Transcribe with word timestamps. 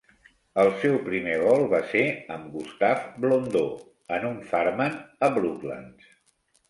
El 0.61 0.69
seu 0.83 0.95
primer 1.09 1.35
vol 1.41 1.65
va 1.73 1.81
ser 1.91 2.01
amb 2.37 2.49
Gustave 2.55 3.03
Blondeau 3.27 3.69
en 4.17 4.27
un 4.31 4.41
Farman 4.55 4.99
a 5.29 5.31
Brooklands. 5.37 6.09